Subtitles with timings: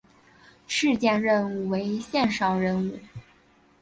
[0.65, 2.99] 事件任务为线上任务。